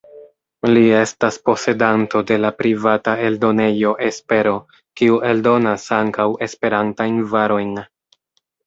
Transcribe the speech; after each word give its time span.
Li 0.69 0.81
estas 0.99 1.37
posedanto 1.49 2.23
de 2.31 2.39
la 2.47 2.51
privata 2.63 3.15
eldonejo 3.27 3.93
Espero, 4.09 4.55
kiu 5.03 5.23
eldonas 5.35 5.87
ankaŭ 6.03 6.29
Esperantajn 6.49 7.27
varojn. 7.37 7.75